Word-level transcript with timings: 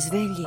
Svegli 0.00 0.46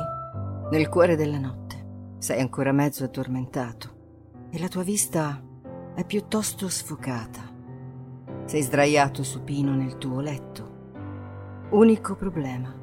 nel 0.72 0.88
cuore 0.88 1.14
della 1.14 1.38
notte. 1.38 2.16
Sei 2.18 2.40
ancora 2.40 2.72
mezzo 2.72 3.04
addormentato 3.04 4.48
e 4.50 4.58
la 4.58 4.66
tua 4.66 4.82
vista 4.82 5.40
è 5.94 6.04
piuttosto 6.04 6.68
sfocata. 6.68 7.40
Sei 8.46 8.62
sdraiato 8.62 9.22
supino 9.22 9.72
nel 9.74 9.96
tuo 9.96 10.18
letto. 10.18 10.72
Unico 11.70 12.16
problema. 12.16 12.74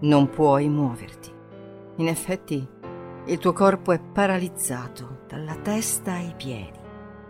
Non 0.00 0.28
puoi 0.28 0.68
muoverti. 0.68 1.32
In 1.96 2.08
effetti, 2.08 2.68
il 3.24 3.38
tuo 3.38 3.54
corpo 3.54 3.92
è 3.92 3.98
paralizzato 3.98 5.22
dalla 5.26 5.56
testa 5.56 6.12
ai 6.12 6.34
piedi. 6.36 6.78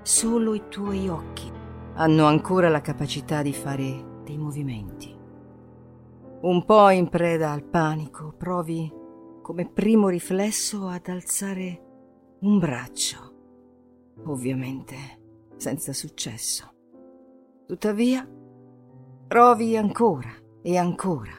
Solo 0.02 0.52
i 0.52 0.64
tuoi 0.68 1.08
occhi 1.08 1.48
hanno 1.94 2.26
ancora 2.26 2.68
la 2.68 2.80
capacità 2.80 3.40
di 3.40 3.52
fare 3.52 4.22
dei 4.24 4.36
movimenti. 4.36 5.13
Un 6.44 6.66
po' 6.66 6.90
in 6.90 7.08
preda 7.08 7.52
al 7.52 7.64
panico, 7.64 8.34
provi 8.36 8.92
come 9.40 9.66
primo 9.66 10.10
riflesso 10.10 10.88
ad 10.88 11.08
alzare 11.08 12.36
un 12.40 12.58
braccio. 12.58 13.32
Ovviamente 14.26 14.94
senza 15.56 15.94
successo. 15.94 16.70
Tuttavia, 17.66 18.28
provi 19.26 19.74
ancora 19.78 20.28
e 20.60 20.76
ancora. 20.76 21.32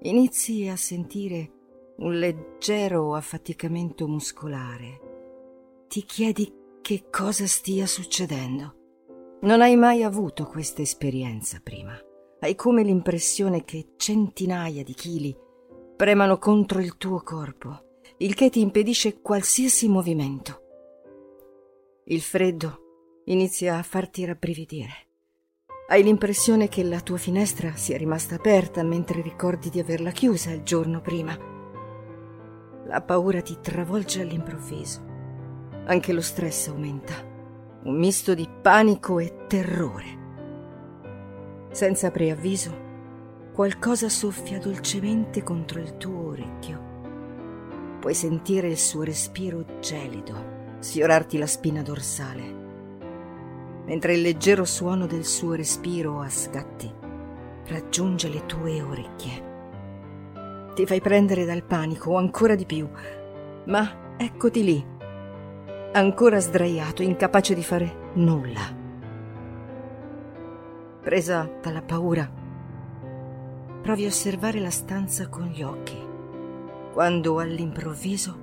Inizi 0.00 0.66
a 0.66 0.74
sentire 0.74 1.52
un 1.98 2.18
leggero 2.18 3.14
affaticamento 3.14 4.08
muscolare. 4.08 5.84
Ti 5.86 6.02
chiedi 6.02 6.52
che 6.80 7.04
cosa 7.12 7.46
stia 7.46 7.86
succedendo. 7.86 8.74
Non 9.42 9.60
hai 9.60 9.76
mai 9.76 10.02
avuto 10.02 10.46
questa 10.46 10.82
esperienza 10.82 11.60
prima. 11.62 11.96
Hai 12.40 12.54
come 12.54 12.82
l'impressione 12.82 13.64
che 13.64 13.94
centinaia 13.96 14.82
di 14.82 14.94
chili 14.94 15.34
premano 15.96 16.38
contro 16.38 16.80
il 16.80 16.96
tuo 16.96 17.22
corpo, 17.22 18.00
il 18.18 18.34
che 18.34 18.50
ti 18.50 18.60
impedisce 18.60 19.20
qualsiasi 19.20 19.88
movimento. 19.88 20.60
Il 22.06 22.20
freddo 22.20 23.22
inizia 23.26 23.78
a 23.78 23.82
farti 23.82 24.24
rabbrividire. 24.24 24.92
Hai 25.86 26.02
l'impressione 26.02 26.68
che 26.68 26.82
la 26.82 27.00
tua 27.00 27.16
finestra 27.16 27.76
sia 27.76 27.96
rimasta 27.96 28.34
aperta 28.34 28.82
mentre 28.82 29.22
ricordi 29.22 29.70
di 29.70 29.80
averla 29.80 30.10
chiusa 30.10 30.50
il 30.50 30.62
giorno 30.62 31.00
prima. 31.00 31.36
La 32.86 33.00
paura 33.00 33.40
ti 33.40 33.58
travolge 33.60 34.20
all'improvviso. 34.20 35.02
Anche 35.86 36.12
lo 36.12 36.20
stress 36.20 36.68
aumenta. 36.68 37.14
Un 37.84 37.98
misto 37.98 38.34
di 38.34 38.48
panico 38.62 39.18
e 39.18 39.46
terrore. 39.46 40.23
Senza 41.74 42.12
preavviso, 42.12 43.50
qualcosa 43.52 44.08
soffia 44.08 44.60
dolcemente 44.60 45.42
contro 45.42 45.80
il 45.80 45.96
tuo 45.96 46.28
orecchio. 46.28 47.98
Puoi 47.98 48.14
sentire 48.14 48.68
il 48.68 48.78
suo 48.78 49.02
respiro 49.02 49.80
gelido 49.80 50.76
sfiorarti 50.78 51.36
la 51.36 51.48
spina 51.48 51.82
dorsale, 51.82 52.42
mentre 53.86 54.14
il 54.14 54.20
leggero 54.20 54.64
suono 54.64 55.06
del 55.06 55.24
suo 55.24 55.54
respiro 55.54 56.20
a 56.20 56.28
scatti 56.28 56.88
raggiunge 57.66 58.28
le 58.28 58.46
tue 58.46 58.80
orecchie. 58.80 60.72
Ti 60.76 60.86
fai 60.86 61.00
prendere 61.00 61.44
dal 61.44 61.64
panico 61.64 62.16
ancora 62.16 62.54
di 62.54 62.66
più, 62.66 62.88
ma 63.64 64.14
eccoti 64.16 64.62
lì, 64.62 64.86
ancora 65.90 66.38
sdraiato, 66.38 67.02
incapace 67.02 67.52
di 67.52 67.64
fare 67.64 68.12
nulla 68.14 68.82
presa 71.04 71.48
dalla 71.60 71.82
paura. 71.82 72.28
Provi 73.82 74.04
a 74.04 74.08
osservare 74.08 74.58
la 74.58 74.70
stanza 74.70 75.28
con 75.28 75.44
gli 75.48 75.62
occhi, 75.62 76.02
quando 76.94 77.38
all'improvviso 77.38 78.40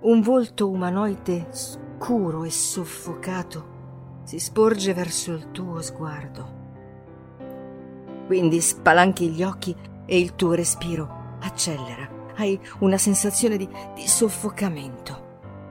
un 0.00 0.20
volto 0.20 0.68
umanoide 0.68 1.46
scuro 1.50 2.42
e 2.42 2.50
soffocato 2.50 3.78
si 4.24 4.40
sporge 4.40 4.92
verso 4.92 5.32
il 5.32 5.52
tuo 5.52 5.80
sguardo. 5.80 6.58
Quindi 8.26 8.60
spalanchi 8.60 9.28
gli 9.28 9.44
occhi 9.44 9.74
e 10.04 10.18
il 10.18 10.34
tuo 10.34 10.54
respiro 10.54 11.36
accelera. 11.40 12.18
Hai 12.34 12.60
una 12.80 12.98
sensazione 12.98 13.56
di, 13.56 13.68
di 13.94 14.08
soffocamento. 14.08 15.28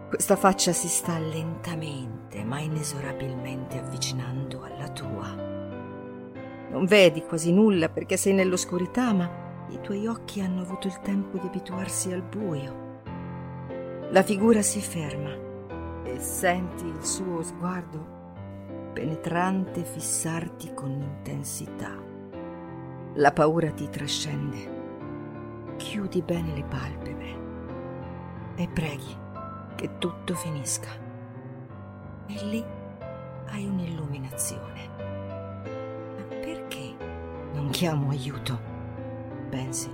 Questa 0.08 0.38
faccia 0.38 0.72
si 0.72 0.88
sta 0.88 1.20
lentamente 1.20 2.46
ma 2.46 2.60
inesorabilmente 2.60 3.78
avvicinando 3.78 4.64
alla 4.64 4.88
tua. 4.90 5.59
Non 6.70 6.86
vedi 6.86 7.24
quasi 7.24 7.52
nulla 7.52 7.90
perché 7.90 8.16
sei 8.18 8.34
nell'oscurità, 8.34 9.14
ma 9.14 9.66
i 9.70 9.80
tuoi 9.82 10.08
occhi 10.08 10.42
hanno 10.42 10.62
avuto 10.62 10.88
il 10.88 11.00
tempo 11.02 11.38
di 11.38 11.48
abituarsi 11.48 12.12
al 12.12 12.22
buio. 12.22 12.88
La 14.12 14.24
figura 14.24 14.62
si 14.62 14.80
ferma 14.80 15.32
e 16.04 16.20
senti 16.20 16.86
il 16.86 17.04
suo 17.04 17.44
sguardo 17.44 18.18
penetrante 18.94 19.84
fissarti 19.84 20.74
con 20.74 20.92
intensità. 20.92 21.96
La 23.14 23.32
paura 23.32 23.72
ti 23.72 23.88
trascende. 23.90 24.78
Chiudi 25.78 26.22
bene 26.22 26.54
le 26.54 26.64
palpebre 26.64 27.38
e 28.56 28.68
preghi 28.68 29.18
che 29.76 29.98
tutto 29.98 30.34
finisca. 30.34 30.90
E 32.28 32.46
lì 32.46 32.64
hai 33.48 33.66
un'illuminazione. 33.66 35.09
Non 37.60 37.72
chiamo 37.72 38.12
aiuto, 38.12 38.58
pensi. 39.50 39.92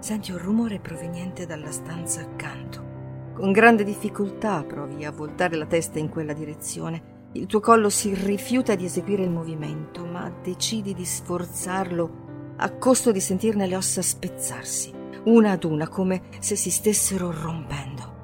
Senti 0.00 0.32
un 0.32 0.38
rumore 0.38 0.80
proveniente 0.80 1.46
dalla 1.46 1.70
stanza 1.70 2.22
accanto. 2.22 3.30
Con 3.34 3.52
grande 3.52 3.84
difficoltà 3.84 4.64
provi 4.64 5.04
a 5.04 5.12
voltare 5.12 5.56
la 5.56 5.66
testa 5.66 6.00
in 6.00 6.08
quella 6.08 6.32
direzione. 6.32 7.28
Il 7.34 7.46
tuo 7.46 7.60
collo 7.60 7.88
si 7.88 8.14
rifiuta 8.14 8.74
di 8.74 8.84
eseguire 8.84 9.22
il 9.22 9.30
movimento, 9.30 10.04
ma 10.04 10.28
decidi 10.42 10.92
di 10.92 11.04
sforzarlo 11.04 12.54
a 12.56 12.68
costo 12.72 13.12
di 13.12 13.20
sentirne 13.20 13.68
le 13.68 13.76
ossa 13.76 14.02
spezzarsi, 14.02 14.92
una 15.26 15.52
ad 15.52 15.62
una, 15.62 15.86
come 15.86 16.22
se 16.40 16.56
si 16.56 16.70
stessero 16.70 17.30
rompendo. 17.30 18.16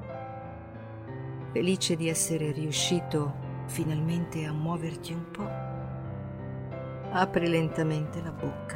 Felice 1.53 1.95
di 1.95 2.09
essere 2.09 2.51
riuscito 2.51 3.35
finalmente 3.67 4.43
a 4.43 4.51
muoverti 4.51 5.13
un 5.13 5.31
po', 5.31 5.84
Apri 7.17 7.47
lentamente 7.47 8.21
la 8.21 8.31
bocca. 8.31 8.75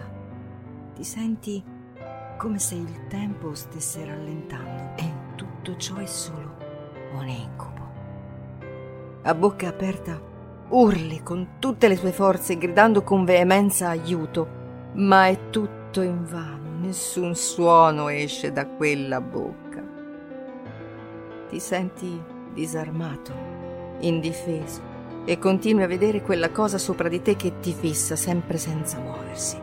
Ti 0.96 1.04
senti 1.04 1.62
come 2.38 2.58
se 2.58 2.76
il 2.76 3.08
tempo 3.10 3.54
stesse 3.54 4.06
rallentando 4.06 4.94
e 4.96 5.14
tutto 5.36 5.76
ciò 5.76 5.98
è 5.98 6.06
solo 6.06 6.56
un 7.16 7.28
incubo. 7.28 7.88
A 9.24 9.36
bocca 9.36 9.68
aperta 9.68 10.18
urli 10.70 11.22
con 11.22 11.56
tutte 11.60 11.90
le 11.90 12.00
tue 12.00 12.14
forze 12.14 12.58
gridando 12.58 13.04
con 13.04 13.26
veemenza 13.26 13.90
aiuto, 13.90 14.48
ma 14.94 15.28
è 15.28 15.50
tutto 15.50 16.02
invano, 16.02 16.80
nessun 16.80 17.36
suono 17.36 18.08
esce 18.08 18.54
da 18.54 18.66
quella 18.68 19.20
bocca. 19.20 19.84
Ti 21.50 21.60
senti 21.60 22.24
disarmato, 22.54 23.34
indifeso 24.00 24.89
e 25.30 25.38
continui 25.38 25.84
a 25.84 25.88
vedere 25.88 26.24
quella 26.24 26.50
cosa 26.50 26.80
sopra 26.80 27.08
di 27.08 27.22
te 27.22 27.36
che 27.36 27.60
ti 27.60 27.72
fissa 27.72 28.16
sempre 28.16 28.58
senza 28.58 28.98
muoversi. 28.98 29.60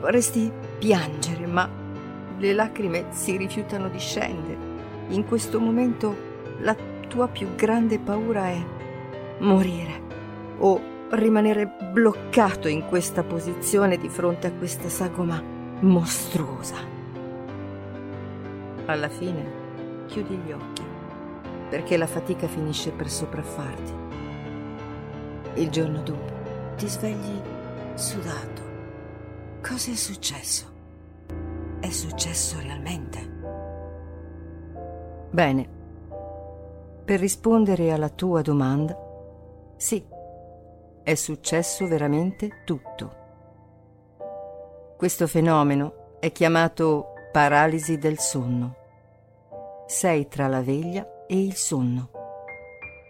Vorresti 0.00 0.50
piangere, 0.78 1.46
ma 1.46 1.68
le 2.38 2.52
lacrime 2.54 3.08
si 3.10 3.36
rifiutano 3.36 3.90
di 3.90 3.98
scendere. 3.98 4.56
In 5.08 5.26
questo 5.26 5.60
momento 5.60 6.16
la 6.60 6.74
tua 7.06 7.28
più 7.28 7.54
grande 7.54 7.98
paura 7.98 8.46
è 8.46 8.64
morire 9.40 10.00
o 10.56 10.80
rimanere 11.10 11.66
bloccato 11.92 12.66
in 12.66 12.86
questa 12.86 13.22
posizione 13.22 13.98
di 13.98 14.08
fronte 14.08 14.46
a 14.46 14.52
questa 14.52 14.88
sagoma 14.88 15.38
mostruosa. 15.80 16.76
Alla 18.86 19.10
fine 19.10 20.06
chiudi 20.06 20.34
gli 20.34 20.52
occhi 20.52 20.87
perché 21.68 21.96
la 21.96 22.06
fatica 22.06 22.46
finisce 22.46 22.90
per 22.90 23.10
sopraffarti. 23.10 23.92
Il 25.54 25.70
giorno 25.70 26.00
dopo 26.02 26.32
ti 26.76 26.88
svegli 26.88 27.40
sudato. 27.94 28.62
Cosa 29.60 29.90
è 29.90 29.94
successo? 29.94 30.66
È 31.80 31.90
successo 31.90 32.58
realmente? 32.60 33.36
Bene, 35.30 35.68
per 37.04 37.20
rispondere 37.20 37.92
alla 37.92 38.08
tua 38.08 38.40
domanda, 38.40 38.96
sì, 39.76 40.04
è 41.02 41.14
successo 41.14 41.86
veramente 41.86 42.62
tutto. 42.64 43.16
Questo 44.96 45.26
fenomeno 45.26 46.16
è 46.18 46.32
chiamato 46.32 47.14
paralisi 47.30 47.98
del 47.98 48.18
sonno. 48.18 48.74
Sei 49.86 50.28
tra 50.28 50.48
la 50.48 50.60
veglia 50.60 51.06
e 51.28 51.40
il 51.40 51.54
sonno. 51.54 52.10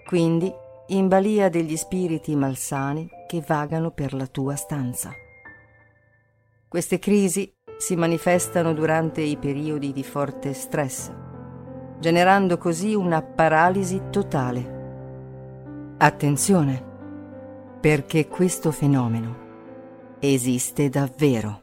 Quindi 0.05 0.53
in 0.89 1.09
balia 1.09 1.49
degli 1.49 1.77
spiriti 1.77 2.35
malsani 2.35 3.09
che 3.27 3.43
vagano 3.47 3.91
per 3.91 4.15
la 4.15 4.27
tua 4.27 4.57
stanza. 4.57 5.13
Queste 6.67 6.99
crisi 6.99 7.55
si 7.79 7.95
manifestano 7.95 8.75
durante 8.75 9.21
i 9.21 9.37
periodi 9.37 9.93
di 9.93 10.03
forte 10.03 10.53
stress, 10.53 11.13
generando 12.01 12.59
così 12.59 12.95
una 12.95 13.23
paralisi 13.23 14.03
totale. 14.11 14.77
Attenzione, 15.99 16.85
perché 17.81 18.27
questo 18.27 18.73
fenomeno 18.73 20.17
esiste 20.19 20.89
davvero. 20.89 21.63